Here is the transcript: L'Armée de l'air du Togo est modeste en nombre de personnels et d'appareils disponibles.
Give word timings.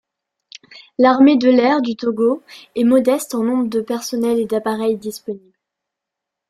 L'Armée 0.97 1.37
de 1.37 1.47
l'air 1.47 1.79
du 1.79 1.95
Togo 1.95 2.41
est 2.73 2.85
modeste 2.85 3.35
en 3.35 3.43
nombre 3.43 3.69
de 3.69 3.81
personnels 3.81 4.39
et 4.39 4.47
d'appareils 4.47 4.97
disponibles. 4.97 5.53